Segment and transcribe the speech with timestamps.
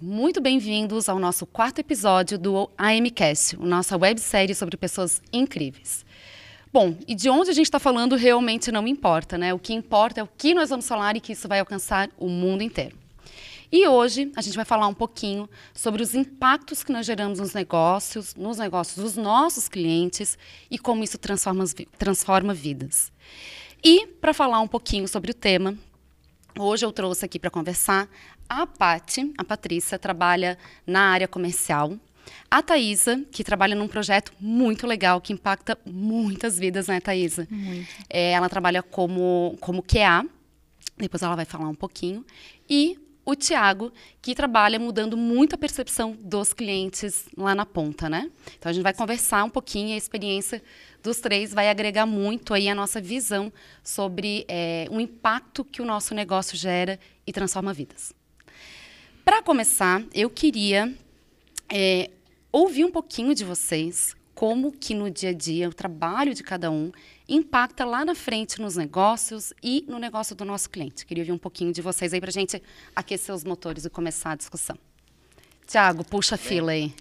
[0.00, 6.04] muito bem-vindos ao nosso quarto episódio do AMCast, nossa websérie sobre pessoas incríveis.
[6.72, 9.54] Bom, e de onde a gente está falando realmente não importa, né?
[9.54, 12.28] O que importa é o que nós vamos falar e que isso vai alcançar o
[12.28, 12.96] mundo inteiro.
[13.72, 17.54] E hoje a gente vai falar um pouquinho sobre os impactos que nós geramos nos
[17.54, 20.38] negócios, nos negócios dos nossos clientes
[20.70, 21.64] e como isso transforma,
[21.98, 23.10] transforma vidas.
[23.82, 25.76] E para falar um pouquinho sobre o tema,
[26.58, 28.08] hoje eu trouxe aqui para conversar
[28.48, 31.92] a Pati, a Patrícia, trabalha na área comercial
[32.50, 37.46] a Thaisa, que trabalha num projeto muito legal, que impacta muitas vidas, né, Thaisa?
[37.50, 37.88] Muito.
[38.08, 40.24] É, ela trabalha como, como QA,
[40.96, 42.24] depois ela vai falar um pouquinho.
[42.68, 48.30] E o Tiago, que trabalha mudando muito a percepção dos clientes lá na ponta, né?
[48.56, 50.62] Então a gente vai conversar um pouquinho, a experiência
[51.02, 53.52] dos três vai agregar muito aí a nossa visão
[53.82, 58.14] sobre é, o impacto que o nosso negócio gera e transforma vidas.
[59.24, 60.94] Para começar, eu queria
[61.68, 62.10] é,
[62.52, 66.70] ouvir um pouquinho de vocês, como que no dia a dia o trabalho de cada
[66.70, 66.92] um
[67.26, 71.06] impacta lá na frente nos negócios e no negócio do nosso cliente.
[71.06, 72.62] Queria ouvir um pouquinho de vocês aí para a gente
[72.94, 74.78] aquecer os motores e começar a discussão.
[75.66, 76.94] Tiago, puxa a fila aí.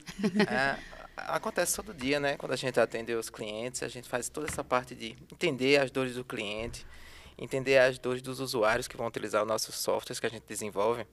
[0.49, 0.77] É,
[1.17, 2.37] acontece todo dia, né?
[2.37, 5.91] Quando a gente atende os clientes, a gente faz toda essa parte de entender as
[5.91, 6.87] dores do cliente,
[7.37, 11.05] entender as dores dos usuários que vão utilizar os nossos softwares que a gente desenvolve.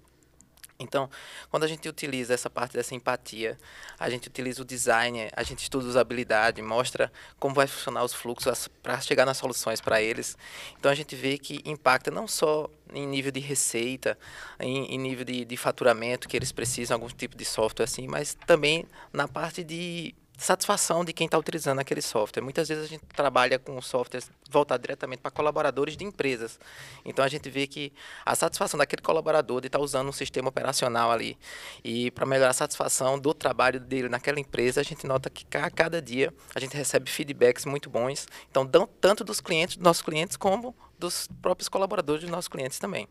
[0.83, 1.09] Então,
[1.51, 3.59] quando a gente utiliza essa parte dessa empatia,
[3.99, 8.69] a gente utiliza o design, a gente estuda usabilidade, mostra como vai funcionar os fluxos
[8.83, 10.37] para chegar nas soluções para eles.
[10.79, 14.19] Então, a gente vê que impacta não só em nível de receita,
[14.61, 18.37] em, em nível de, de faturamento, que eles precisam algum tipo de software assim, mas
[18.47, 22.43] também na parte de satisfação de quem está utilizando aquele software.
[22.43, 26.59] Muitas vezes a gente trabalha com softwares voltados diretamente para colaboradores de empresas.
[27.05, 27.93] Então a gente vê que
[28.25, 31.39] a satisfação daquele colaborador de estar tá usando um sistema operacional ali
[31.85, 35.71] e para melhorar a satisfação do trabalho dele naquela empresa, a gente nota que a
[35.71, 38.27] cada dia a gente recebe feedbacks muito bons.
[38.51, 38.67] Então,
[39.01, 43.09] tanto dos clientes, dos nossos clientes, como dos próprios colaboradores dos nossos clientes também.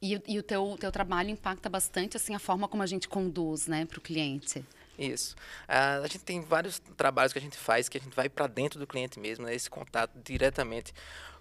[0.00, 3.66] E, e o teu, teu trabalho impacta bastante assim a forma como a gente conduz
[3.66, 4.64] né, para o cliente.
[4.98, 5.36] Isso.
[5.68, 8.48] Uh, a gente tem vários trabalhos que a gente faz que a gente vai para
[8.48, 10.92] dentro do cliente mesmo, né, esse contato diretamente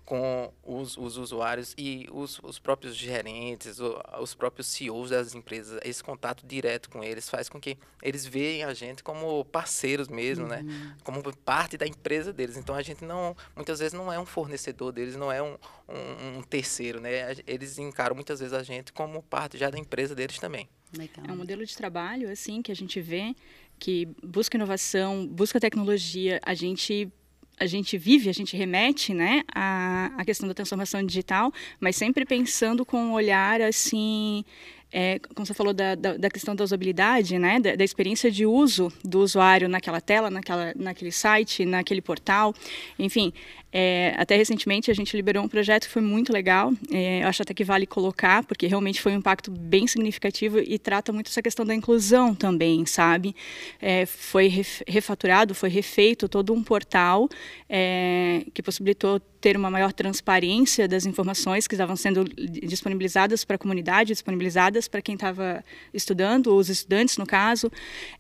[0.08, 5.82] com os, os usuários e os, os próprios gerentes, os, os próprios CEOs das empresas.
[5.84, 10.48] Esse contato direto com eles faz com que eles vejam a gente como parceiros mesmo,
[10.48, 10.66] né, uhum.
[10.66, 10.96] né?
[11.04, 12.56] Como parte da empresa deles.
[12.56, 15.58] Então a gente não, muitas vezes não é um fornecedor deles, não é um,
[15.90, 17.36] um, um terceiro, né?
[17.46, 20.70] Eles encaram muitas vezes a gente como parte já da empresa deles também.
[20.98, 21.26] Legal.
[21.28, 23.36] É um modelo de trabalho assim que a gente vê
[23.80, 27.12] que busca inovação, busca tecnologia, a gente
[27.60, 32.24] a gente vive, a gente remete, né, a, a questão da transformação digital, mas sempre
[32.24, 34.46] pensando com um olhar assim
[34.92, 38.46] é, como você falou da, da, da, questão da usabilidade, né, da, da, experiência de
[38.46, 42.54] uso do usuário naquela tela, naquela, naquele site, naquele portal,
[42.98, 43.34] enfim,
[43.72, 47.42] é, até recentemente a gente liberou um projeto que foi muito legal, é, eu acho
[47.42, 51.42] até que vale colocar, porque realmente foi um impacto bem significativo e trata muito essa
[51.42, 53.36] questão da inclusão também, sabe?
[53.82, 57.28] É, foi refaturado, foi refeito todo um portal
[57.70, 63.60] é, que possibilitou ter uma maior transparência das informações que estavam sendo disponibilizadas para a
[63.60, 67.72] comunidade, disponibilizadas para quem estava estudando, os estudantes no caso.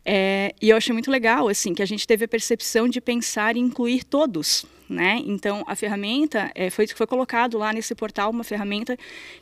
[0.06, 3.56] É, e eu achei muito legal assim que a gente teve a percepção de pensar
[3.56, 4.66] e incluir todos.
[4.90, 5.22] Né?
[5.26, 8.98] Então, a ferramenta é, foi, foi colocado lá nesse portal uma ferramenta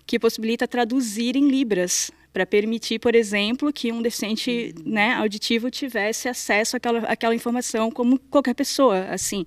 [0.05, 6.27] que possibilita traduzir em libras para permitir, por exemplo, que um deficiente né, auditivo tivesse
[6.27, 9.05] acesso àquela, àquela informação como qualquer pessoa.
[9.05, 9.45] Assim,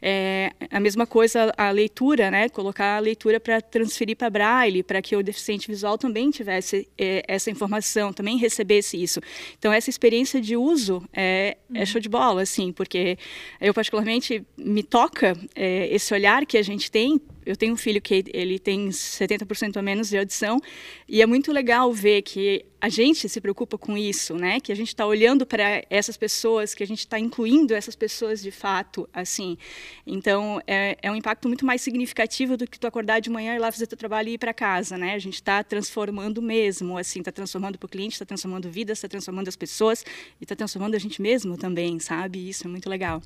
[0.00, 5.02] é, a mesma coisa a leitura, né, colocar a leitura para transferir para braille, para
[5.02, 9.20] que o deficiente visual também tivesse é, essa informação, também recebesse isso.
[9.58, 13.18] Então, essa experiência de uso é, é show de bola, assim, porque
[13.60, 18.00] eu particularmente me toca é, esse olhar que a gente tem eu tenho um filho
[18.00, 20.60] que ele tem 70% a menos de audição
[21.08, 24.58] e é muito legal ver que a gente se preocupa com isso, né?
[24.58, 28.40] Que a gente está olhando para essas pessoas, que a gente está incluindo essas pessoas
[28.40, 29.58] de fato, assim.
[30.06, 33.56] Então é, é, um impacto muito mais significativo do que tu acordar de manhã e
[33.56, 35.14] ir lá fazer teu trabalho e ir para casa, né?
[35.14, 39.08] A gente está transformando mesmo, assim, está transformando para o cliente, está transformando vidas, está
[39.08, 40.04] transformando as pessoas
[40.40, 42.48] e está transformando a gente mesmo também, sabe?
[42.48, 43.22] Isso é muito legal.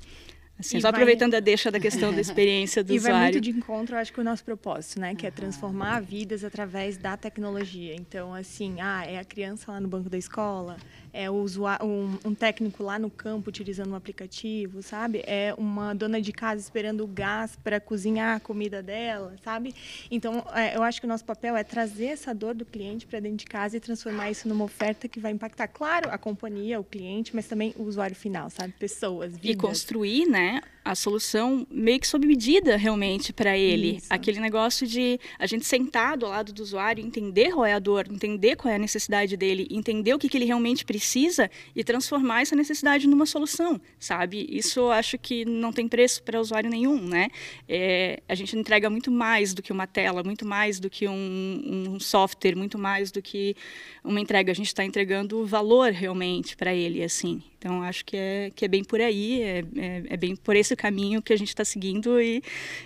[0.57, 1.01] Assim, só vai...
[1.01, 3.15] aproveitando a deixa da questão da experiência do e usuário.
[3.15, 5.13] E vai muito de encontro, acho que o nosso propósito, né?
[5.13, 7.93] Que é transformar vidas através da tecnologia.
[7.95, 10.77] Então, assim, ah, é a criança lá no banco da escola,
[11.15, 15.23] é um, um, técnico lá no campo utilizando um aplicativo, sabe?
[15.25, 19.73] É uma dona de casa esperando o gás para cozinhar a comida dela, sabe?
[20.11, 23.21] Então, é, eu acho que o nosso papel é trazer essa dor do cliente para
[23.21, 26.83] dentro de casa e transformar isso numa oferta que vai impactar, claro, a companhia, o
[26.83, 28.73] cliente, mas também o usuário final, sabe?
[28.77, 29.51] Pessoas, vidas.
[29.51, 33.95] E construir, né, a solução meio que sob medida realmente para ele.
[33.97, 34.05] Isso.
[34.07, 38.05] Aquele negócio de a gente sentar do lado do usuário, entender qual é a dor,
[38.07, 42.43] entender qual é a necessidade dele, entender o que, que ele realmente precisa e transformar
[42.43, 44.45] essa necessidade numa solução, sabe?
[44.47, 47.29] Isso eu acho que não tem preço para usuário nenhum, né?
[47.67, 51.93] É, a gente entrega muito mais do que uma tela, muito mais do que um,
[51.95, 53.55] um software, muito mais do que
[54.03, 54.51] uma entrega.
[54.51, 57.41] A gente está entregando valor realmente para ele, assim.
[57.65, 60.75] Então, acho que é, que é bem por aí, é, é, é bem por esse
[60.75, 62.43] caminho que a gente está seguindo e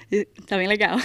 [0.10, 0.98] está bem legal.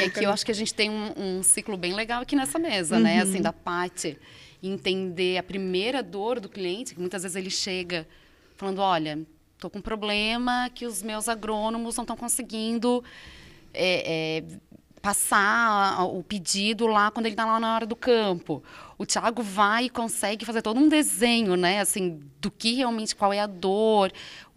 [0.00, 2.58] E aqui eu acho que a gente tem um, um ciclo bem legal aqui nessa
[2.58, 3.02] mesa, uhum.
[3.02, 3.20] né?
[3.20, 3.42] Assim, uhum.
[3.42, 4.16] da parte
[4.62, 8.08] entender a primeira dor do cliente, que muitas vezes ele chega
[8.56, 9.20] falando, olha,
[9.54, 13.04] estou com um problema que os meus agrônomos não estão conseguindo
[13.74, 14.44] é, é,
[15.02, 18.62] passar o pedido lá quando ele está lá na hora do campo.
[18.96, 21.80] O Tiago vai e consegue fazer todo um desenho, né?
[21.80, 24.12] Assim, do que realmente, qual é a dor,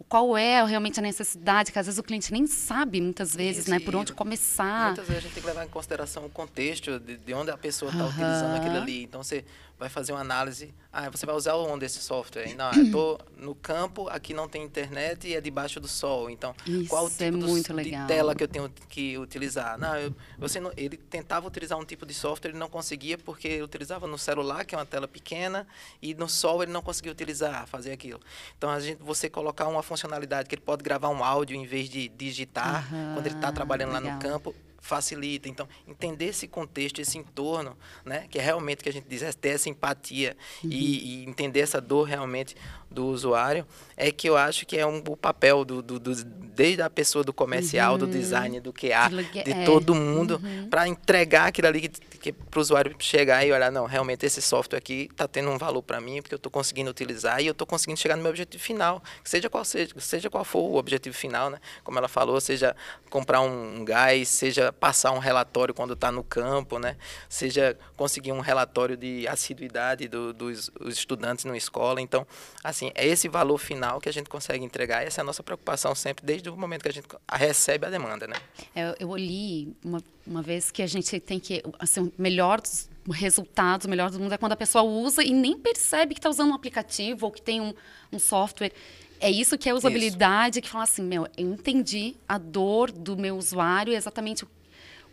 [0.08, 3.70] qual é realmente a necessidade, que às vezes o cliente nem sabe, muitas vezes, Isso,
[3.70, 3.80] né?
[3.80, 4.86] Por onde começar.
[4.86, 7.56] Muitas vezes a gente tem que levar em consideração o contexto de, de onde a
[7.56, 8.10] pessoa está uhum.
[8.10, 9.02] utilizando aquilo ali.
[9.02, 9.44] Então, você
[9.78, 10.74] vai fazer uma análise.
[10.92, 12.54] Ah, você vai usar onde esse software?
[12.54, 16.30] Não, eu estou no campo, aqui não tem internet e é debaixo do sol.
[16.30, 19.78] Então, Isso qual o tipo é muito do, de tela que eu tenho que utilizar?
[19.78, 23.48] Não, eu, você não, ele tentava utilizar um tipo de software, ele não conseguia porque
[23.48, 25.66] ele utilizava no celular, que é uma tela pequena,
[26.00, 28.20] e no sol ele não conseguia utilizar, fazer aquilo.
[28.56, 31.88] Então, a gente, você colocar uma funcionalidade que ele pode gravar um áudio em vez
[31.88, 34.04] de digitar, uhum, quando ele está trabalhando legal.
[34.04, 34.54] lá no campo,
[34.86, 35.48] facilita.
[35.48, 39.32] Então, entender esse contexto, esse entorno, né, que é realmente que a gente diz, é
[39.32, 40.70] ter essa empatia uhum.
[40.70, 42.56] e, e, entender essa dor realmente
[42.90, 43.66] do usuário,
[43.96, 47.22] é que eu acho que é um, o papel do, do, do desde a pessoa
[47.22, 47.98] do comercial, uhum.
[47.98, 49.10] do design, do QA,
[49.44, 49.64] de é.
[49.64, 50.68] todo mundo, uhum.
[50.70, 51.88] para entregar aquilo ali que,
[52.18, 55.58] que para o usuário chegar e olhar, não, realmente esse software aqui está tendo um
[55.58, 58.30] valor para mim, porque eu estou conseguindo utilizar e eu estou conseguindo chegar no meu
[58.30, 61.58] objetivo final, seja qual seja, seja qual for o objetivo final, né?
[61.84, 62.74] Como ela falou, seja
[63.10, 66.96] comprar um, um gás, seja passar um relatório quando está no campo, né?
[67.28, 72.00] Seja conseguir um relatório de assiduidade do, dos estudantes na escola.
[72.00, 72.26] Então,
[72.62, 75.04] assim, é esse valor final que a gente consegue entregar.
[75.04, 78.26] Essa é a nossa preocupação sempre, desde o momento que a gente recebe a demanda,
[78.26, 78.36] né?
[78.74, 83.86] Eu, eu li uma, uma vez que a gente tem que, assim, melhor dos resultados,
[83.86, 86.54] melhor do mundo é quando a pessoa usa e nem percebe que está usando um
[86.54, 87.72] aplicativo ou que tem um,
[88.12, 88.72] um software.
[89.20, 90.62] É isso que é usabilidade, isso.
[90.62, 94.46] que fala assim, meu, eu entendi a dor do meu usuário, exatamente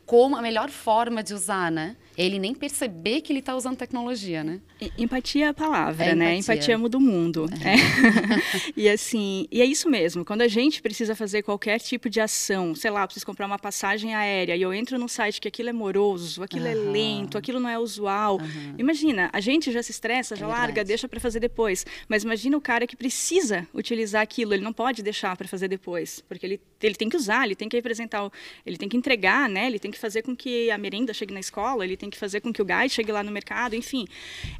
[0.05, 1.95] como a melhor forma de usar, né?
[2.17, 4.59] Ele nem perceber que ele está usando tecnologia, né?
[4.97, 6.35] Empatia é a palavra, é né?
[6.35, 6.53] Empatia.
[6.53, 7.45] empatia muda o mundo.
[7.63, 7.73] É.
[7.73, 8.73] É.
[8.77, 10.23] e assim, e é isso mesmo.
[10.23, 14.13] Quando a gente precisa fazer qualquer tipo de ação, sei lá, preciso comprar uma passagem
[14.13, 16.71] aérea e eu entro no site que aquilo é moroso, aquilo uhum.
[16.71, 18.37] é lento, aquilo não é usual.
[18.37, 18.75] Uhum.
[18.77, 21.85] Imagina, a gente já se estressa, já é larga, deixa para fazer depois.
[22.07, 26.21] Mas imagina o cara que precisa utilizar aquilo, ele não pode deixar para fazer depois,
[26.27, 28.29] porque ele, ele tem que usar, ele tem que apresentar,
[28.65, 29.67] ele tem que entregar, né?
[29.67, 32.41] Ele tem que fazer com que a merenda chegue na escola, ele tem que fazer
[32.41, 34.05] com que o gás chegue lá no mercado, enfim.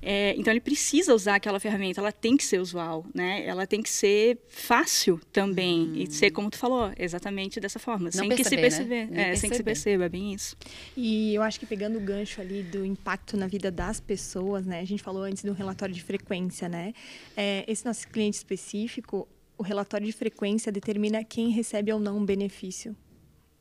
[0.02, 3.46] É, então ele precisa usar aquela ferramenta, ela tem que ser usual, né?
[3.46, 5.96] Ela tem que ser fácil também hum.
[5.96, 9.32] e ser como tu falou, exatamente dessa forma, Não sem perceber, que se perceber, né?
[9.32, 10.56] é, sem que se perceba, é bem isso.
[10.96, 14.80] E eu acho que pegando o gancho ali do impacto na vida das pessoas, né?
[14.80, 16.94] A gente falou antes do relatório de frequência, né?
[17.36, 19.28] É, esse nosso cliente específico,
[19.58, 22.96] o relatório de frequência determina quem recebe ou não um benefício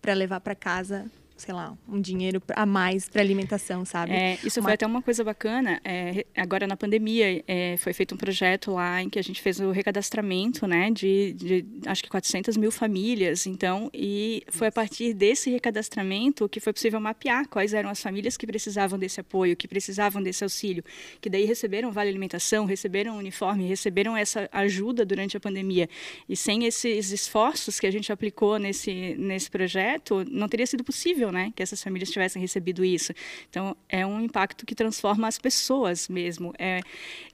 [0.01, 1.11] para levar para casa
[1.43, 4.13] sei lá, um dinheiro a mais para alimentação, sabe?
[4.13, 4.69] É, isso uma...
[4.69, 5.81] foi até uma coisa bacana.
[5.85, 9.59] É, agora na pandemia é, foi feito um projeto lá em que a gente fez
[9.59, 13.45] o recadastramento, né, de, de, acho que 400 mil famílias.
[13.47, 18.37] Então, e foi a partir desse recadastramento que foi possível mapear quais eram as famílias
[18.37, 20.85] que precisavam desse apoio, que precisavam desse auxílio,
[21.21, 25.89] que daí receberam vale alimentação, receberam uniforme, receberam essa ajuda durante a pandemia.
[26.29, 31.32] E sem esses esforços que a gente aplicou nesse nesse projeto, não teria sido possível
[31.33, 33.13] né, que essas famílias tivessem recebido isso.
[33.49, 36.53] Então, é um impacto que transforma as pessoas mesmo.
[36.59, 36.81] É,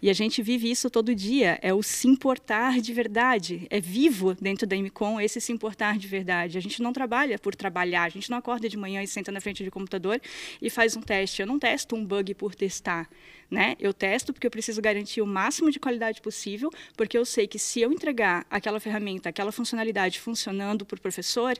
[0.01, 3.67] e a gente vive isso todo dia, é o se importar de verdade.
[3.69, 6.57] É vivo dentro da MCOM esse se importar de verdade.
[6.57, 9.41] A gente não trabalha por trabalhar, a gente não acorda de manhã e senta na
[9.41, 10.21] frente do computador
[10.63, 11.43] e faz um teste.
[11.43, 13.09] Eu não testo um bug por testar.
[13.51, 13.77] Né?
[13.81, 17.59] Eu testo porque eu preciso garantir o máximo de qualidade possível, porque eu sei que
[17.59, 21.57] se eu entregar aquela ferramenta, aquela funcionalidade funcionando para o professor,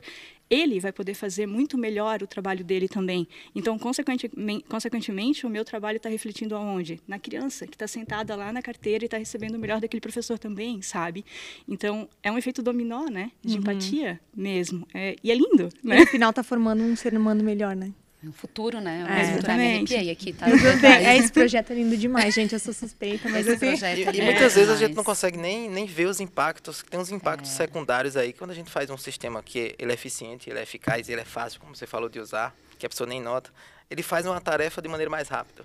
[0.49, 3.27] ele vai poder fazer muito melhor o trabalho dele também.
[3.53, 6.99] Então, consequentemente, consequentemente o meu trabalho está refletindo aonde?
[7.07, 10.39] Na criança, que está sentada lá na carteira e está recebendo o melhor daquele professor
[10.39, 11.23] também, sabe?
[11.67, 13.31] Então, é um efeito dominó, né?
[13.43, 13.59] De uhum.
[13.59, 14.87] empatia mesmo.
[14.93, 15.97] É, e é lindo, né?
[15.97, 17.93] E no final está formando um ser humano melhor, né?
[18.21, 19.05] No futuro, né?
[19.09, 19.97] É, exatamente.
[19.97, 20.47] Me aqui, tá?
[20.49, 22.51] é, esse projeto é lindo demais, gente.
[22.51, 23.77] Eu sou suspeita, mas esse assim...
[23.77, 26.83] projeto E, e muitas vezes a gente não consegue nem, nem ver os impactos.
[26.89, 27.53] Tem uns impactos é.
[27.53, 28.33] secundários aí.
[28.33, 31.25] Quando a gente faz um sistema que ele é eficiente, ele é eficaz, ele é
[31.25, 33.51] fácil, como você falou de usar, que a pessoa nem nota,
[33.89, 35.63] ele faz uma tarefa de maneira mais rápida.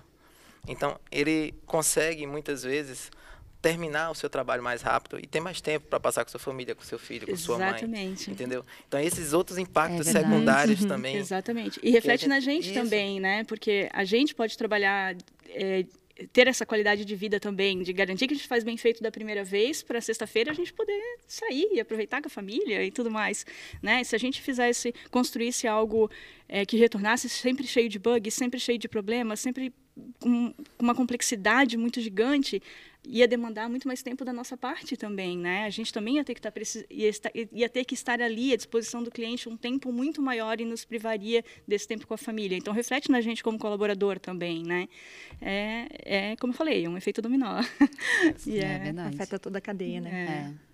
[0.65, 3.11] Então, ele consegue, muitas vezes,
[3.65, 6.75] terminar o seu trabalho mais rápido e ter mais tempo para passar com sua família,
[6.75, 7.79] com seu filho, com Exatamente.
[7.79, 8.03] sua mãe.
[8.03, 8.29] Exatamente.
[8.29, 8.63] Entendeu?
[8.87, 10.87] Então, esses outros impactos é secundários uhum.
[10.87, 11.15] também.
[11.15, 11.79] Exatamente.
[11.81, 13.43] E reflete na gente também, né?
[13.45, 15.15] Porque a gente pode trabalhar.
[15.49, 15.83] É,
[16.31, 19.11] ter essa qualidade de vida também, de garantir que a gente faz bem feito da
[19.11, 23.11] primeira vez para sexta-feira a gente poder sair e aproveitar com a família e tudo
[23.11, 23.45] mais,
[23.81, 24.01] né?
[24.01, 26.09] Se a gente fizesse, construísse algo
[26.47, 29.73] é, que retornasse sempre cheio de bugs, sempre cheio de problemas, sempre
[30.19, 32.61] com uma complexidade muito gigante,
[33.07, 35.65] ia demandar muito mais tempo da nossa parte também, né?
[35.65, 38.55] A gente também ia ter que tá estar estar, ia ter que estar ali à
[38.55, 42.57] disposição do cliente um tempo muito maior e nos privaria desse tempo com a família.
[42.57, 44.87] Então reflete na gente como colaborador também, né?
[45.41, 45.87] É,
[46.31, 47.61] é como eu falei, um efeito dominó.
[48.47, 49.15] É, é, verdade.
[49.15, 50.53] Afeta toda a cadeia, né?
[50.61, 50.64] É.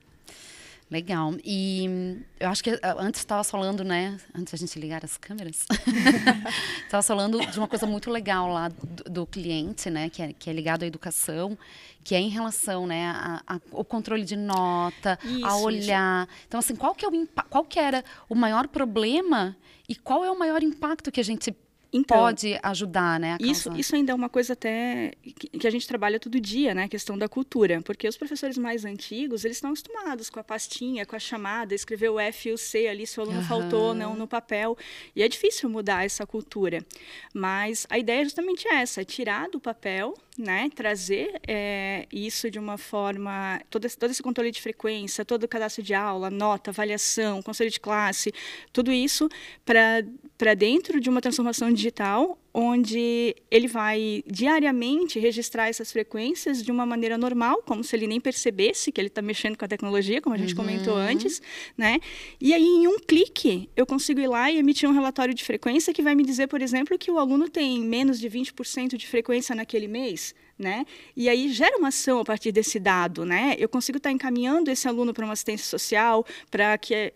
[0.92, 1.34] Legal.
[1.42, 4.18] E eu acho que ah, antes estava falando, né?
[4.36, 5.66] Antes da gente ligar as câmeras,
[6.84, 10.10] estava falando de uma coisa muito legal lá do, do, cliente, né?
[10.10, 11.58] Que é, que é ligado à educação,
[12.04, 13.06] que é em relação, né?
[13.06, 16.28] A, a, o controle de nota, isso, a olhar.
[16.28, 16.46] Isso.
[16.50, 19.56] Então, assim, qual que, é o, qual que era o maior problema
[19.88, 21.56] e qual é o maior impacto que a gente
[21.94, 23.38] então, pode ajudar, né?
[23.40, 26.86] isso, isso ainda é uma coisa até que, a gente trabalha todo dia, né?
[26.86, 27.82] A questão da cultura.
[27.82, 32.10] Porque os professores mais antigos, eles estão acostumados com a pastinha, com a chamada, escrever
[32.10, 33.46] o F e o C ali, se o aluno uhum.
[33.46, 34.78] faltou, não no papel.
[35.16, 36.86] E é difícil mudar essa cultura.
[37.34, 42.58] Mas a ideia é justamente essa, é tirar do papel né, trazer é, isso de
[42.58, 46.72] uma forma, todo esse, todo esse controle de frequência, todo o cadastro de aula, nota,
[46.72, 48.34] avaliação, conselho de classe,
[48.72, 49.30] tudo isso
[49.66, 56.86] para dentro de uma transformação digital onde ele vai diariamente registrar essas frequências de uma
[56.86, 60.36] maneira normal, como se ele nem percebesse que ele está mexendo com a tecnologia, como
[60.36, 60.58] a gente uhum.
[60.58, 61.42] comentou antes,
[61.78, 62.00] né?
[62.40, 65.94] E aí, em um clique, eu consigo ir lá e emitir um relatório de frequência
[65.94, 69.56] que vai me dizer, por exemplo, que o aluno tem menos de 20% de frequência
[69.56, 70.86] naquele mês, né?
[71.16, 73.56] E aí gera uma ação a partir desse dado, né?
[73.58, 77.14] Eu consigo estar tá encaminhando esse aluno para uma assistência social, para que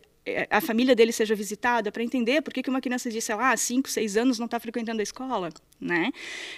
[0.50, 3.56] a família dele seja visitada para entender por que, que uma criança de, sei lá,
[3.56, 6.12] 5, 6 anos não está frequentando a escola, né?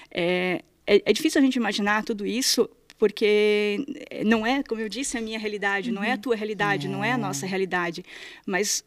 [0.09, 3.85] É, é, é, difícil a gente imaginar tudo isso porque
[4.25, 5.95] não é, como eu disse, a minha realidade, uhum.
[5.95, 6.21] não é a uhum.
[6.21, 6.89] tua realidade, é.
[6.89, 8.03] não é a nossa realidade,
[8.45, 8.83] mas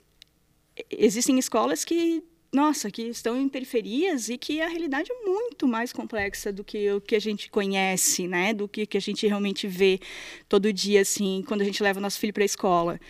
[0.91, 5.93] existem escolas que nossa, que estão em periferias e que a realidade é muito mais
[5.93, 8.53] complexa do que o que a gente conhece, né?
[8.53, 10.01] Do que, que a gente realmente vê
[10.49, 13.01] todo dia, assim, quando a gente leva o nosso filho para a escola.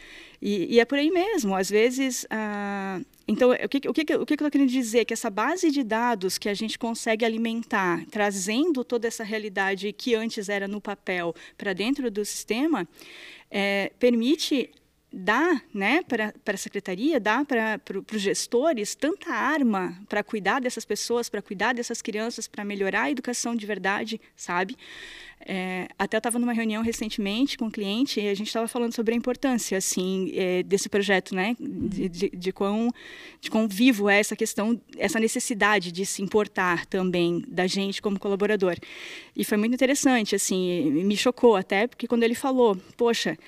[0.43, 1.55] E, e, é por aí mesmo.
[1.55, 5.07] Às vezes, ah, então, o que, o, que, o que eu estou querendo dizer?
[5.07, 10.15] Que essa base de dados que a gente consegue alimentar, trazendo toda essa realidade que
[10.15, 12.87] antes era no papel para dentro do sistema,
[13.51, 14.71] é, permite
[15.13, 17.81] dar né, para a secretaria, dar para
[18.15, 23.11] os gestores tanta arma para cuidar dessas pessoas, para cuidar dessas crianças, para melhorar a
[23.11, 24.77] educação de verdade, sabe?
[25.47, 29.15] É, até estava numa reunião recentemente com um cliente e a gente estava falando sobre
[29.15, 31.57] a importância assim é, desse projeto, né?
[31.59, 32.91] De, de, de, quão,
[33.41, 38.19] de quão vivo é essa questão, essa necessidade de se importar também da gente como
[38.19, 38.77] colaborador.
[39.35, 43.39] E foi muito interessante, assim, me chocou até porque quando ele falou, poxa,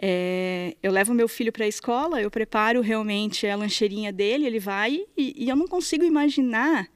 [0.00, 4.60] é, eu levo meu filho para a escola, eu preparo realmente a lancheirinha dele, ele
[4.60, 6.88] vai e, e eu não consigo imaginar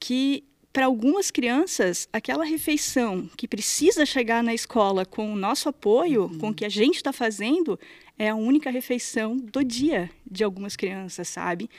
[0.00, 0.42] que
[0.72, 6.38] para algumas crianças, aquela refeição que precisa chegar na escola com o nosso apoio, uhum.
[6.38, 7.78] com o que a gente está fazendo,
[8.16, 11.70] é a única refeição do dia de algumas crianças, sabe?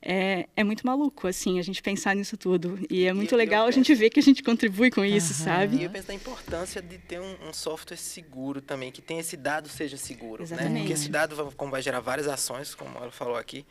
[0.00, 2.78] É, é muito maluco, assim, a gente pensar nisso tudo.
[2.90, 3.78] E é muito e legal penso...
[3.78, 5.44] a gente ver que a gente contribui com isso, uhum.
[5.46, 5.76] sabe?
[5.78, 9.38] E eu penso na importância de ter um, um, software seguro também, que tenha esse
[9.38, 10.72] dado seja seguro, Exatamente.
[10.72, 10.80] né?
[10.80, 13.64] Porque esse dado como vai gerar várias ações, como ela falou aqui,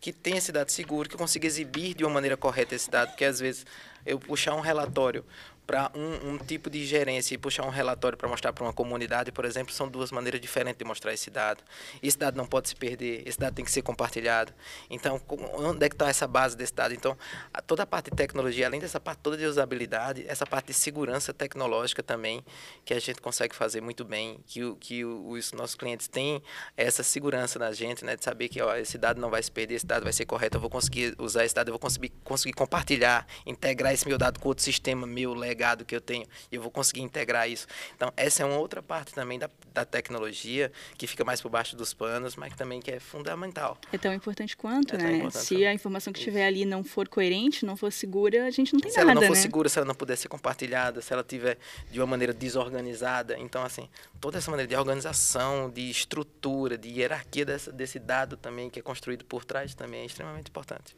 [0.00, 3.24] que tenha esse dado seguro, que consiga exibir de uma maneira correta esse dado, porque
[3.24, 3.66] às vezes
[4.06, 5.24] eu puxar um relatório
[5.70, 9.30] para um, um, tipo de gerência e puxar um relatório para mostrar para uma comunidade,
[9.30, 11.62] por exemplo, são duas maneiras diferentes de mostrar esse dado.
[12.02, 14.52] Esse dado não pode se perder, esse dado tem que ser compartilhado.
[14.90, 15.20] Então,
[15.54, 16.92] onde é que está essa base desse dado?
[16.92, 17.16] Então,
[17.54, 20.74] a, toda a parte de tecnologia, além dessa parte toda de usabilidade, essa parte de
[20.74, 22.44] segurança tecnológica também,
[22.84, 26.42] que a gente consegue fazer muito bem, que, que os nossos clientes têm
[26.76, 29.76] essa segurança na gente, né, de saber que ó, esse dado não vai se perder,
[29.76, 32.54] esse dado vai ser correto, eu vou conseguir usar esse dado, eu vou conseguir, conseguir
[32.54, 36.56] compartilhar, integrar esse meu dado com outro sistema meu legal legado que eu tenho e
[36.56, 37.66] eu vou conseguir integrar isso.
[37.94, 41.76] Então, essa é uma outra parte também da, da tecnologia que fica mais por baixo
[41.76, 43.76] dos panos, mas que também que é fundamental.
[43.92, 45.16] É tão importante quanto, é né?
[45.18, 48.72] Importante se a informação que estiver ali não for coerente, não for segura, a gente
[48.72, 49.42] não tem se nada, Se ela não for né?
[49.42, 51.58] segura, se ela não puder ser compartilhada, se ela tiver
[51.90, 53.86] de uma maneira desorganizada, então assim,
[54.18, 58.82] toda essa maneira de organização, de estrutura, de hierarquia dessa, desse dado também que é
[58.82, 60.96] construído por trás também é extremamente importante.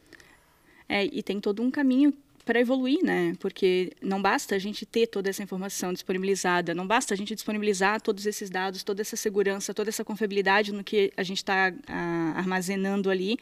[0.87, 2.13] É, e tem todo um caminho
[2.45, 3.35] para evoluir, né?
[3.39, 8.01] Porque não basta a gente ter toda essa informação disponibilizada, não basta a gente disponibilizar
[8.01, 11.73] todos esses dados, toda essa segurança, toda essa confiabilidade no que a gente está
[12.35, 13.37] armazenando ali.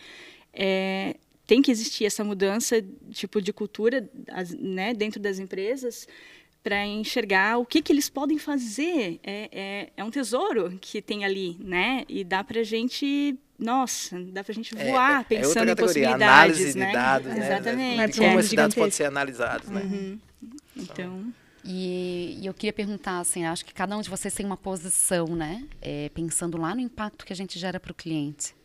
[0.53, 1.15] É,
[1.47, 4.09] tem que existir essa mudança tipo de cultura,
[4.59, 6.07] né, dentro das empresas
[6.63, 9.19] para enxergar o que, que eles podem fazer.
[9.23, 12.05] É, é, é um tesouro que tem ali, né?
[12.07, 15.73] E dá para a gente nossa, dá para a gente é, voar é, pensando é
[15.73, 16.87] em possibilidades, análise né?
[16.87, 17.45] de dados, né?
[17.45, 18.11] Exatamente.
[18.13, 19.81] De como é, esses dados podem ser analisados, né?
[19.81, 20.19] Uhum.
[20.75, 21.33] Então...
[21.63, 25.27] E, e, eu queria perguntar, assim, acho que cada um de vocês tem uma posição,
[25.27, 25.63] né?
[25.79, 28.55] É, pensando lá no impacto que a gente gera para o cliente.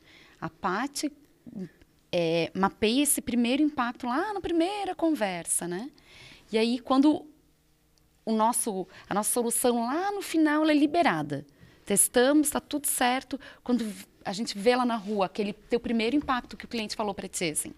[0.41, 1.13] A parte
[2.11, 5.91] é, mapeia esse primeiro impacto lá na primeira conversa, né?
[6.51, 7.27] E aí, quando
[8.27, 11.47] o nosso, a nossa solução lá no final é liberada,
[11.85, 13.87] testamos, está tudo certo, quando
[14.25, 17.29] a gente vê lá na rua aquele teu primeiro impacto que o cliente falou para
[17.29, 17.73] ti, assim,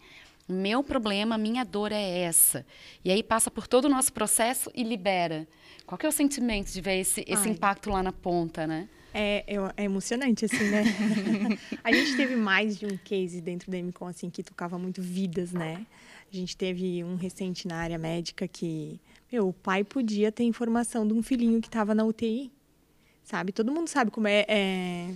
[0.49, 2.65] meu problema, minha dor é essa.
[3.05, 5.47] E aí passa por todo o nosso processo e libera.
[5.87, 8.89] Qual que é o sentimento de ver esse, esse impacto lá na ponta, né?
[9.13, 9.45] É,
[9.77, 10.85] é, emocionante, assim, né?
[11.83, 15.53] a gente teve mais de um case dentro da MCOM, assim, que tocava muito vidas,
[15.53, 15.87] né?
[16.31, 19.01] A gente teve um recente na área médica que,
[19.33, 22.53] meu, o pai podia ter informação de um filhinho que estava na UTI,
[23.25, 23.51] sabe?
[23.51, 25.15] Todo mundo sabe como é, é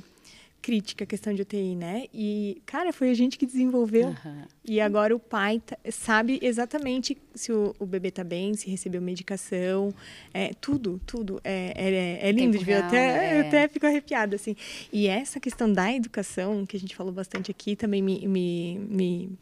[0.62, 2.04] crítica a questão de UTI, né?
[2.14, 4.06] E, cara, foi a gente que desenvolveu.
[4.06, 4.44] Uhum.
[4.64, 9.92] E agora o pai sabe exatamente se o, o, bebê tá bem, se recebeu medicação,
[10.32, 11.40] é, tudo, tudo.
[11.42, 12.74] É, é, é lindo de ver.
[12.84, 13.40] até, né?
[13.40, 14.54] Eu até fico arrepiada, assim.
[14.92, 19.38] E essa questão da educação, que a gente falou bastante aqui, também me, me, me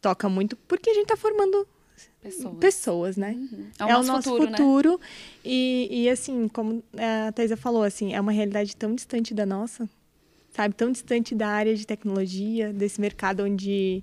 [0.00, 1.66] toca muito, porque a gente está formando
[2.22, 2.58] Pessoas.
[2.58, 3.30] pessoas, né?
[3.30, 3.66] Uhum.
[3.78, 5.06] É, o, é nosso o nosso futuro, futuro né?
[5.42, 9.88] e, e, assim, como a Thaisa falou, assim, é uma realidade tão distante da nossa,
[10.60, 10.74] sabe?
[10.74, 14.02] Tão distante da área de tecnologia, desse mercado onde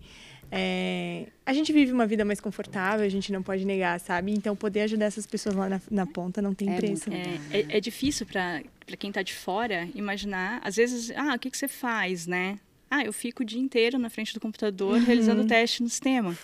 [0.51, 4.31] é, a gente vive uma vida mais confortável, a gente não pode negar, sabe?
[4.31, 7.11] Então, poder ajudar essas pessoas lá na, na ponta não tem é preço.
[7.11, 8.63] É, é, é, difícil para
[8.97, 12.59] quem está de fora imaginar, às vezes, ah, o que, que você faz, né?
[12.89, 15.03] Ah, eu fico o dia inteiro na frente do computador uhum.
[15.03, 16.35] realizando teste no sistema.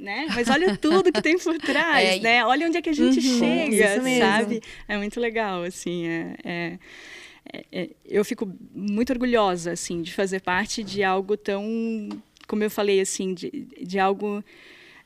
[0.00, 0.26] Né?
[0.34, 2.44] Mas olha tudo que tem por trás, é, né?
[2.44, 4.60] Olha onde é que a gente uhum, chega, sabe?
[4.88, 6.06] É muito legal, assim.
[6.06, 6.78] É, é,
[8.04, 12.08] eu fico muito orgulhosa, assim, de fazer parte de algo tão,
[12.46, 14.42] como eu falei, assim, de, de algo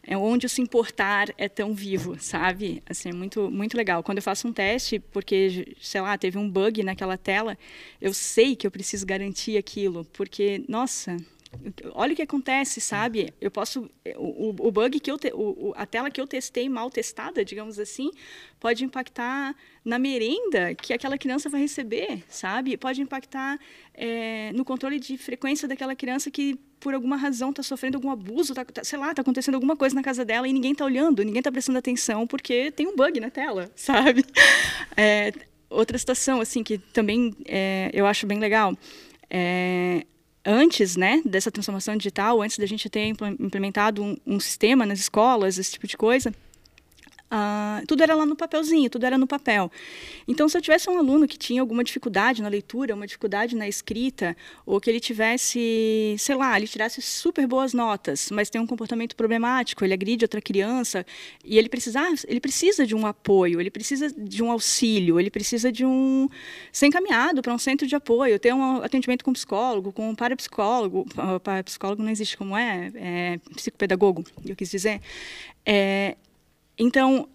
[0.04, 2.82] é onde o se importar é tão vivo, sabe?
[2.88, 4.02] Assim, é muito, muito legal.
[4.02, 7.56] Quando eu faço um teste, porque, sei lá, teve um bug naquela tela,
[8.00, 11.16] eu sei que eu preciso garantir aquilo, porque, nossa,
[11.94, 13.32] olha o que acontece, sabe?
[13.40, 16.90] Eu posso o, o bug que eu te, o, a tela que eu testei mal
[16.90, 18.10] testada, digamos assim,
[18.58, 22.76] pode impactar na merenda que aquela criança vai receber, sabe?
[22.76, 23.58] Pode impactar
[23.94, 28.54] é, no controle de frequência daquela criança que por alguma razão está sofrendo algum abuso,
[28.54, 31.22] tá, tá, sei lá, está acontecendo alguma coisa na casa dela e ninguém está olhando,
[31.22, 34.24] ninguém está prestando atenção porque tem um bug na tela, sabe?
[34.96, 35.32] É,
[35.70, 38.76] outra situação assim que também é, eu acho bem legal
[39.34, 40.04] é,
[40.44, 45.58] antes né, dessa transformação digital, antes da gente ter implementado um, um sistema nas escolas,
[45.58, 46.32] esse tipo de coisa,
[47.32, 49.72] Uh, tudo era lá no papelzinho, tudo era no papel.
[50.28, 53.66] Então, se eu tivesse um aluno que tinha alguma dificuldade na leitura, uma dificuldade na
[53.66, 58.66] escrita, ou que ele tivesse, sei lá, ele tirasse super boas notas, mas tem um
[58.66, 61.06] comportamento problemático, ele agride outra criança,
[61.42, 65.72] e ele precisa, ele precisa de um apoio, ele precisa de um auxílio, ele precisa
[65.72, 66.28] de um
[66.70, 71.06] ser encaminhado para um centro de apoio, ter um atendimento com psicólogo, com um parapsicólogo,
[71.42, 75.00] parapsicólogo não existe como é, é psicopedagogo, eu quis dizer.
[75.64, 76.16] É,
[76.82, 77.28] então,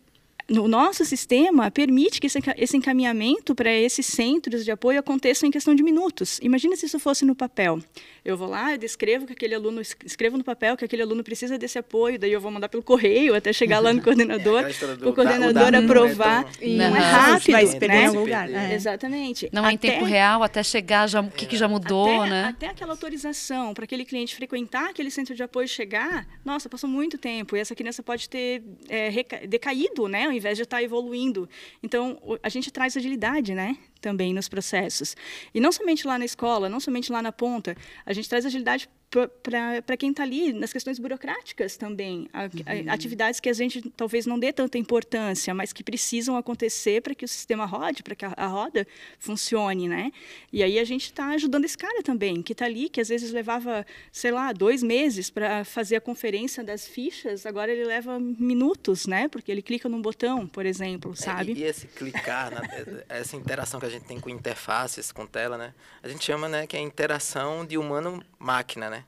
[0.49, 5.75] no nosso sistema permite que esse, encaminhamento para esses centros de apoio aconteça em questão
[5.75, 6.39] de minutos.
[6.41, 7.79] Imagina se isso fosse no papel.
[8.23, 11.57] Eu vou lá, eu descrevo que aquele aluno, escrevo no papel que aquele aluno precisa
[11.57, 15.13] desse apoio, daí eu vou mandar pelo correio até chegar lá no coordenador, é, o
[15.13, 16.45] coordenador aprovar.
[16.62, 18.12] Não é, não é rápido, vai se perder né?
[18.12, 18.49] lugar.
[18.49, 18.73] É.
[18.73, 19.49] Exatamente.
[19.51, 22.43] Não é em tempo real, até chegar já o que, que já mudou, até, né?
[22.45, 27.17] Até aquela autorização para aquele cliente frequentar aquele centro de apoio chegar, nossa, passou muito
[27.17, 29.12] tempo e essa criança pode ter é,
[29.47, 31.50] decaído, né, invés de estar evoluindo.
[31.82, 33.78] Então, a gente traz agilidade, né?
[33.99, 35.15] Também nos processos.
[35.53, 38.89] E não somente lá na escola, não somente lá na ponta, a gente traz agilidade
[39.41, 44.25] para quem está ali nas questões burocráticas também, a, a, atividades que a gente talvez
[44.25, 48.25] não dê tanta importância, mas que precisam acontecer para que o sistema rode, para que
[48.25, 48.86] a, a, roda
[49.17, 50.12] funcione, né?
[50.51, 53.31] E aí a gente está ajudando esse cara também, que está ali, que às vezes
[53.31, 59.07] levava, sei lá, dois meses para fazer a conferência das fichas, agora ele leva minutos,
[59.07, 59.29] né?
[59.29, 61.53] Porque ele clica num botão, por exemplo, sabe?
[61.53, 62.51] É, e, esse clicar,
[63.07, 65.73] essa interação que a gente tem com interfaces, com tela, né?
[66.04, 69.04] A gente chama, né, que é a interação de humano-máquina, né?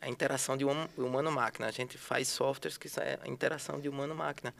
[0.00, 0.64] A interação de
[0.96, 1.66] humano-máquina.
[1.66, 4.54] A gente faz softwares que é a interação de humano-máquina.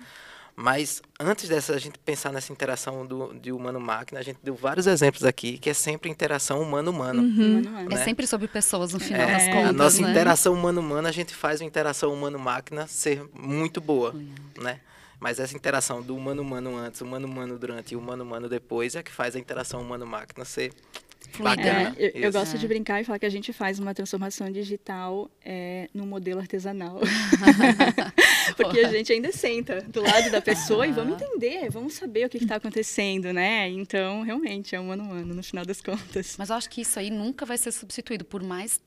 [0.55, 4.87] Mas antes dessa a gente pensar nessa interação do, de humano-máquina, a gente deu vários
[4.87, 7.23] exemplos aqui que é sempre interação humano-humano.
[7.23, 7.63] Uhum.
[7.63, 7.87] Né?
[7.93, 9.69] É sempre sobre pessoas no final é, das contas.
[9.69, 10.11] A nossa né?
[10.11, 14.35] interação humano-humana, a gente faz a interação humano-máquina ser muito boa, uhum.
[14.59, 14.81] né?
[15.21, 19.39] Mas essa interação do humano-humano antes, humano-humano durante e humano-humano depois é que faz a
[19.39, 20.73] interação humano-máquina ser
[21.39, 21.95] Bacana.
[21.99, 25.31] É, eu, eu, gosto de brincar e falar que a gente faz uma transformação digital
[25.45, 26.99] é, no modelo artesanal.
[28.57, 32.29] Porque a gente ainda senta do lado da pessoa e vamos entender, vamos saber o
[32.29, 33.69] que está acontecendo, né?
[33.69, 36.37] Então, realmente, é um ano ano no final das contas.
[36.39, 38.81] Mas eu acho que isso aí nunca vai ser substituído, por mais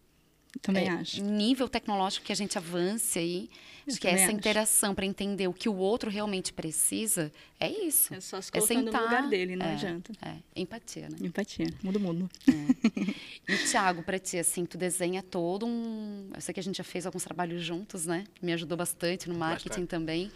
[0.61, 1.23] também é, acho.
[1.23, 3.49] nível tecnológico que a gente avance aí.
[3.85, 4.31] Acho que essa acho.
[4.31, 8.13] interação para entender o que o outro realmente precisa é isso.
[8.13, 10.13] É só se colocando é sentar, no lugar dele, não é, adianta.
[10.21, 11.17] É, empatia, né?
[11.21, 12.29] Empatia, muda o mundo.
[12.47, 13.51] É.
[13.51, 16.29] E, Thiago, para ti, assim, tu desenha todo um...
[16.33, 18.23] Eu sei que a gente já fez alguns trabalhos juntos, né?
[18.41, 19.89] Me ajudou bastante no marketing bastante.
[19.89, 20.31] também.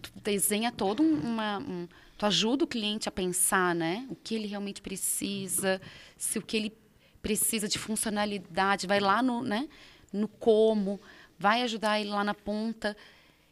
[0.00, 1.58] Tu desenha todo uma...
[1.58, 1.86] Um,
[2.18, 4.06] tu ajuda o cliente a pensar, né?
[4.10, 5.80] O que ele realmente precisa,
[6.16, 6.81] se o que ele
[7.22, 9.68] precisa de funcionalidade, vai lá no, né,
[10.12, 11.00] no como,
[11.38, 12.96] vai ajudar ele lá na ponta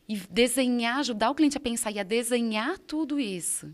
[0.09, 3.73] e desenhar, ajudar o cliente a pensar e a desenhar tudo isso.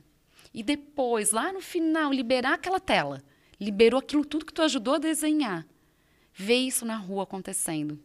[0.52, 3.22] E depois, lá no final, liberar aquela tela.
[3.58, 5.66] Liberou aquilo tudo que tu ajudou a desenhar.
[6.34, 7.98] Ver isso na rua acontecendo.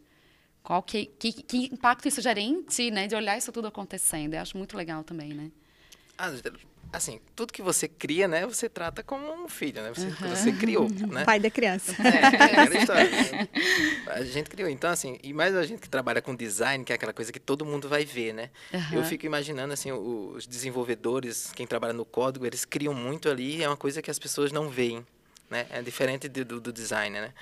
[0.63, 3.08] Qual que, que, que impacto isso gera em ti, né?
[3.08, 4.34] De olhar isso tudo acontecendo.
[4.34, 5.51] Eu acho muito legal também, né?
[6.17, 6.30] Ah,
[6.91, 9.91] assim, tudo que você cria, né, você trata como um filho, né?
[9.93, 10.30] Você, uhum.
[10.30, 11.23] você criou, né?
[11.23, 11.95] Pai da criança.
[12.01, 13.10] É, é história.
[13.10, 13.47] Né?
[14.08, 14.69] A gente criou.
[14.69, 17.39] Então, assim, e mais a gente que trabalha com design, que é aquela coisa que
[17.39, 18.49] todo mundo vai ver, né?
[18.73, 18.99] Uhum.
[18.99, 23.67] Eu fico imaginando, assim, os desenvolvedores, quem trabalha no código, eles criam muito ali, é
[23.67, 25.06] uma coisa que as pessoas não veem,
[25.49, 25.65] né?
[25.69, 27.34] É diferente do, do design, né?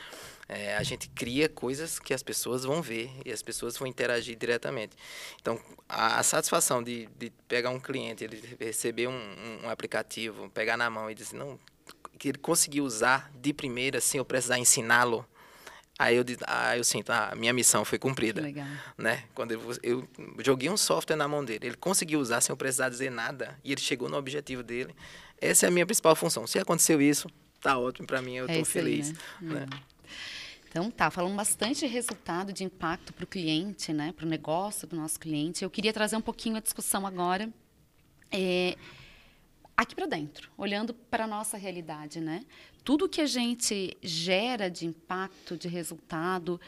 [0.52, 4.36] É, a gente cria coisas que as pessoas vão ver e as pessoas vão interagir
[4.36, 4.96] diretamente.
[5.40, 10.76] Então, a, a satisfação de, de, pegar um cliente, ele receber um, um, aplicativo, pegar
[10.76, 11.60] na mão e dizer, não,
[12.18, 15.24] que ele conseguiu usar de primeira sem eu precisar ensiná-lo,
[16.00, 18.40] Aí eu, ah, eu sinto, ah, minha missão foi cumprida.
[18.40, 18.66] Legal.
[18.98, 19.26] Né?
[19.36, 20.08] Quando eu, eu,
[20.40, 23.74] joguei um software na mão dele, ele conseguiu usar sem eu precisar dizer nada e
[23.74, 24.96] ele chegou no objetivo dele.
[25.42, 26.48] Essa é a minha principal função.
[26.48, 29.14] Se aconteceu isso, tá ótimo para mim, eu estou é feliz.
[29.42, 29.60] Aí, né?
[29.60, 29.80] Né?
[30.70, 34.88] Então, tá, falando bastante de resultado, de impacto para o cliente, né, para o negócio
[34.88, 35.64] do nosso cliente.
[35.64, 37.52] Eu queria trazer um pouquinho a discussão agora
[38.32, 38.78] é,
[39.76, 42.46] aqui para dentro, olhando para a nossa realidade, né?
[42.84, 46.62] Tudo que a gente gera de impacto, de resultado,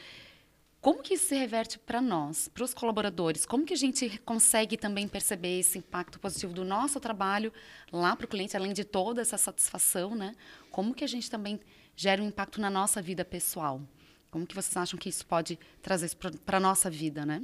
[0.81, 3.45] como que isso se reverte para nós, para os colaboradores?
[3.45, 7.53] Como que a gente consegue também perceber esse impacto positivo do nosso trabalho
[7.91, 10.33] lá para o cliente, além de toda essa satisfação, né?
[10.71, 11.59] Como que a gente também
[11.95, 13.81] gera um impacto na nossa vida pessoal.
[14.29, 16.09] Como que vocês acham que isso pode trazer
[16.45, 17.43] para a nossa vida, né?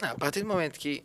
[0.00, 1.04] Ah, a partir do momento que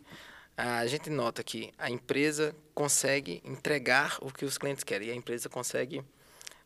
[0.56, 5.14] a gente nota que a empresa consegue entregar o que os clientes querem, e a
[5.14, 6.04] empresa consegue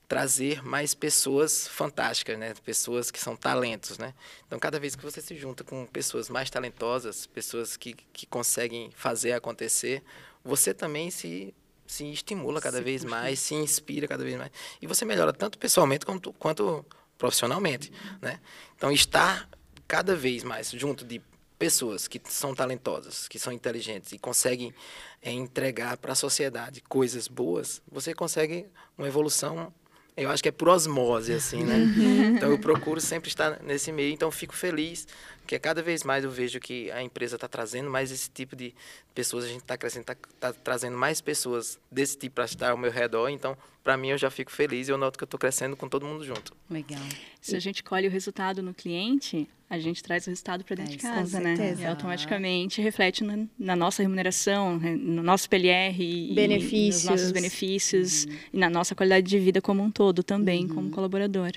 [0.08, 2.54] trazer mais pessoas fantásticas, né?
[2.64, 4.14] Pessoas que são talentos, né?
[4.46, 8.90] Então, cada vez que você se junta com pessoas mais talentosas, pessoas que, que conseguem
[8.92, 10.02] fazer acontecer,
[10.44, 11.52] você também se
[11.86, 13.14] se estimula cada se vez puxa.
[13.14, 14.50] mais, se inspira cada vez mais.
[14.80, 16.84] E você melhora tanto pessoalmente quanto, quanto
[17.16, 18.18] profissionalmente, uhum.
[18.22, 18.40] né?
[18.76, 19.48] Então, estar
[19.86, 21.22] cada vez mais junto de
[21.58, 24.74] pessoas que são talentosas, que são inteligentes e conseguem
[25.22, 28.66] é, entregar para a sociedade coisas boas, você consegue
[28.98, 29.72] uma evolução
[30.16, 31.76] eu acho que é por osmose, assim, né?
[31.76, 32.36] Uhum.
[32.36, 35.06] Então eu procuro sempre estar nesse meio, então fico feliz
[35.42, 38.74] Porque cada vez mais eu vejo que a empresa está trazendo mais esse tipo de
[39.14, 42.76] pessoas, a gente está crescendo, está tá trazendo mais pessoas desse tipo para estar ao
[42.76, 43.28] meu redor.
[43.28, 45.88] Então, para mim, eu já fico feliz e eu noto que eu estou crescendo com
[45.88, 46.52] todo mundo junto.
[46.68, 46.98] Legal.
[47.40, 50.92] Se a gente colhe o resultado no cliente, a gente traz o resultado para dentro
[50.92, 51.76] é, de casa, né?
[51.78, 57.04] E automaticamente reflete na, na, nossa remuneração, no nosso PLR e, benefícios.
[57.04, 58.36] nos nossos benefícios uhum.
[58.52, 60.74] e na nossa qualidade de vida como um todo também, uhum.
[60.74, 61.52] como colaborador.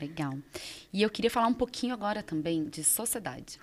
[0.00, 0.36] Legal.
[0.92, 3.58] E eu queria falar um pouquinho agora também de sociedade.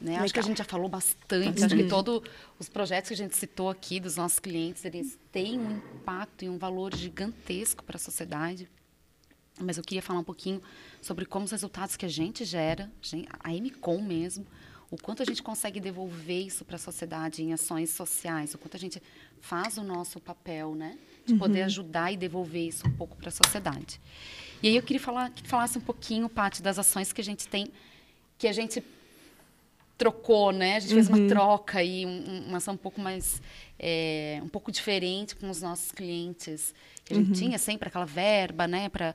[0.00, 0.16] Né?
[0.16, 1.58] Acho que a gente já falou bastante.
[1.58, 1.66] Uhum.
[1.66, 2.22] Acho que todos
[2.58, 6.48] os projetos que a gente citou aqui dos nossos clientes, eles têm um impacto e
[6.48, 8.68] um valor gigantesco para a sociedade.
[9.60, 10.62] Mas eu queria falar um pouquinho
[11.00, 12.90] sobre como os resultados que a gente gera,
[13.40, 14.46] a MCOM mesmo,
[14.90, 18.76] o quanto a gente consegue devolver isso para a sociedade em ações sociais, o quanto
[18.76, 19.02] a gente
[19.40, 20.98] faz o nosso papel, né?
[21.24, 21.66] De poder uhum.
[21.66, 24.00] ajudar e devolver isso um pouco para a sociedade.
[24.62, 27.48] E aí eu queria falar, que falasse um pouquinho, Paty, das ações que a gente
[27.48, 27.68] tem,
[28.36, 28.82] que a gente
[29.96, 30.76] trocou, né?
[30.76, 31.28] A gente fez uma uhum.
[31.28, 33.40] troca e um, uma ação um pouco mais,
[33.78, 36.74] é, um pouco diferente com os nossos clientes.
[37.04, 37.32] Que a gente uhum.
[37.32, 38.88] tinha sempre aquela verba, né?
[38.88, 39.14] Para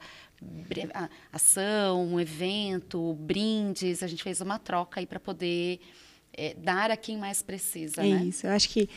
[1.31, 4.03] ação, um evento, brindes.
[4.03, 5.79] A gente fez uma troca aí para poder
[6.33, 8.25] é, dar a quem mais precisa, é né?
[8.25, 8.45] Isso.
[8.45, 8.89] Eu acho que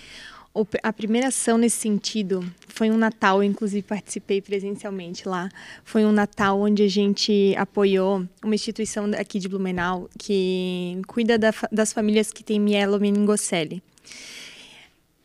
[0.82, 5.48] a primeira ação nesse sentido foi um Natal, eu, inclusive participei presencialmente lá.
[5.84, 11.54] Foi um Natal onde a gente apoiou uma instituição aqui de Blumenau que cuida da,
[11.70, 13.80] das famílias que têm mielomeningocele.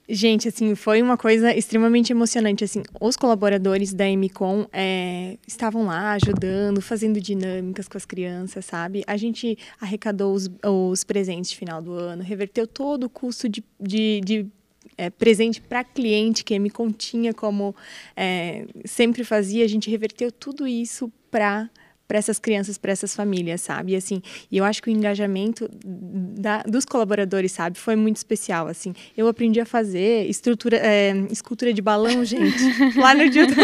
[0.07, 2.63] Gente, assim, foi uma coisa extremamente emocionante.
[2.63, 9.03] Assim, os colaboradores da MCOM é, estavam lá ajudando, fazendo dinâmicas com as crianças, sabe?
[9.07, 13.63] A gente arrecadou os, os presentes de final do ano, reverteu todo o custo de,
[13.79, 14.47] de, de
[14.95, 17.75] é, presente para cliente que me continha como
[18.15, 21.69] é, sempre fazia, a gente reverteu tudo isso para
[22.07, 23.93] para essas crianças, para essas famílias, sabe?
[23.93, 28.93] E assim, eu acho que o engajamento da, dos colaboradores, sabe, foi muito especial, assim.
[29.17, 32.57] Eu aprendi a fazer estrutura, é, escultura de balão, gente,
[32.97, 33.55] lá no YouTube.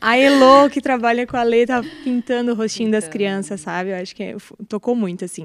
[0.00, 3.00] a Elo, que trabalha com a Lê, tá pintando o rostinho então...
[3.00, 3.90] das crianças, sabe?
[3.90, 4.36] Eu acho que é,
[4.68, 5.44] tocou muito, assim.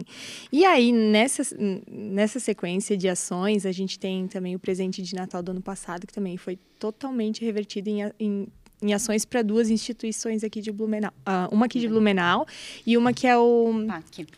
[0.52, 1.44] E aí, nessa,
[1.90, 6.06] nessa sequência de ações, a gente tem também o presente de Natal do ano passado,
[6.06, 8.48] que também foi totalmente revertido em, em
[8.84, 11.12] em ações para duas instituições aqui de Blumenau.
[11.20, 12.46] Uh, uma aqui de Blumenau
[12.86, 13.72] e uma que é o.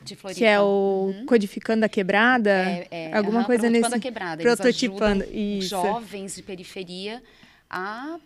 [0.04, 0.40] de Floripa.
[0.40, 1.26] Que é o uhum.
[1.26, 2.52] Codificando a Quebrada.
[2.52, 3.94] É, é, alguma uhum, coisa nesse.
[3.94, 4.42] A quebrada.
[4.42, 5.26] Prototipando.
[5.32, 5.70] Isso.
[5.70, 7.22] jovens de periferia
[7.70, 8.20] a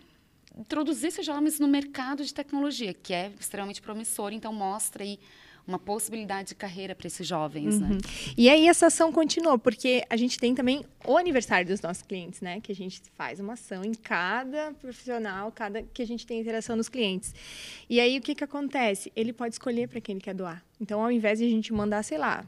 [0.57, 4.33] introduzir esses jovens no mercado de tecnologia, que é extremamente promissor.
[4.33, 5.17] Então, mostra aí
[5.69, 7.87] uma possibilidade de carreira para esses jovens, né?
[7.87, 7.93] uhum.
[7.93, 7.99] né?
[8.37, 12.41] E aí essa ação continuou, porque a gente tem também o aniversário dos nossos clientes,
[12.41, 12.59] né?
[12.59, 16.75] Que a gente faz uma ação em cada profissional, cada que a gente tem interação
[16.75, 17.33] nos clientes.
[17.89, 19.11] E aí o que que acontece?
[19.15, 20.63] Ele pode escolher para quem ele quer doar.
[20.81, 22.45] Então, ao invés de a gente mandar, sei lá,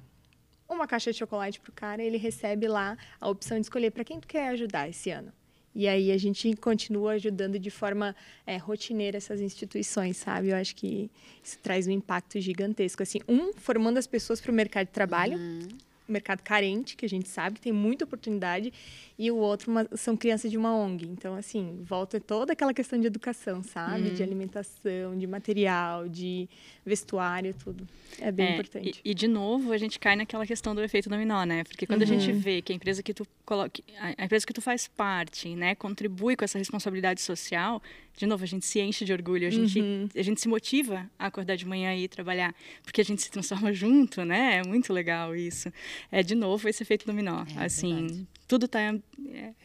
[0.68, 4.04] uma caixa de chocolate para o cara, ele recebe lá a opção de escolher para
[4.04, 5.32] quem tu quer ajudar esse ano.
[5.74, 10.50] E aí a gente continua ajudando de forma é, rotineira essas instituições, sabe?
[10.50, 11.10] Eu acho que
[11.44, 13.02] isso traz um impacto gigantesco.
[13.02, 15.68] Assim, um, formando as pessoas para o mercado de trabalho, uhum.
[16.12, 18.74] Mercado carente, que a gente sabe tem muita oportunidade,
[19.18, 21.06] e o outro uma, são crianças de uma ONG.
[21.06, 24.10] Então, assim, volta toda aquela questão de educação, sabe?
[24.10, 24.14] Uhum.
[24.16, 26.50] De alimentação, de material, de
[26.86, 27.88] vestuário, tudo.
[28.20, 29.02] É bem é, importante.
[29.06, 31.64] E, e, de novo, a gente cai naquela questão do efeito dominó, né?
[31.64, 32.16] Porque quando uhum.
[32.16, 33.82] a gente vê que a empresa que tu coloca,
[34.18, 37.82] a empresa que tu faz parte, né, contribui com essa responsabilidade social,
[38.16, 40.08] de novo, a gente se enche de orgulho, a gente, uhum.
[40.16, 43.32] a gente se motiva a acordar de manhã e ir trabalhar, porque a gente se
[43.32, 44.58] transforma junto, né?
[44.58, 45.72] É muito legal isso.
[46.12, 47.44] É, de novo, esse efeito dominó.
[47.58, 49.00] É, assim, verdade tudo está é,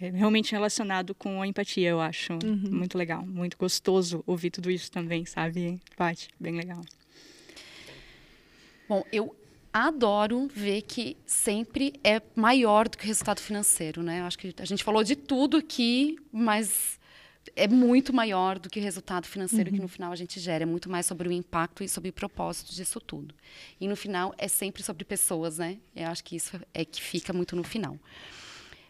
[0.01, 2.35] é, realmente relacionado com a empatia, eu acho.
[2.35, 2.71] Uhum.
[2.71, 6.29] Muito legal, muito gostoso ouvir tudo isso também, sabe, Paty?
[6.39, 6.81] Bem legal.
[8.89, 9.35] Bom, eu
[9.73, 14.23] adoro ver que sempre é maior do que o resultado financeiro, né?
[14.23, 17.01] Acho que a gente falou de tudo aqui, mas
[17.55, 19.77] é muito maior do que o resultado financeiro uhum.
[19.77, 20.65] que no final a gente gera.
[20.65, 23.35] É muito mais sobre o impacto e sobre o propósito disso tudo.
[23.81, 25.79] E no final é sempre sobre pessoas, né?
[25.95, 27.99] Eu acho que isso é que fica muito no final.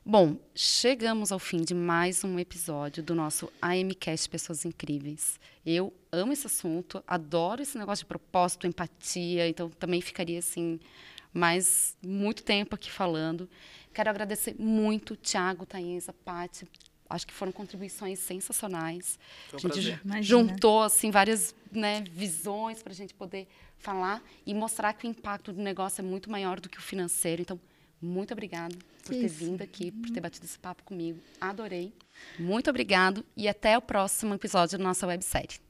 [0.09, 5.41] Bom, chegamos ao fim de mais um episódio do nosso AMCast Pessoas Incríveis.
[5.65, 10.79] Eu amo esse assunto, adoro esse negócio de propósito, empatia, então também ficaria assim
[11.35, 13.49] mais muito tempo aqui falando.
[13.93, 16.69] Quero agradecer muito Tiago, Thaisa, Paty.
[17.09, 19.19] Acho que foram contribuições sensacionais.
[19.49, 20.23] Foi um a gente prazer.
[20.23, 23.47] juntou assim várias né, visões para a gente poder
[23.79, 27.43] falar e mostrar que o impacto do negócio é muito maior do que o financeiro.
[27.43, 27.61] Então,
[28.01, 31.19] muito obrigada por ter vindo aqui, por ter batido esse papo comigo.
[31.41, 31.93] Adorei.
[32.39, 35.66] Muito obrigado e até o próximo episódio da nossa websérie.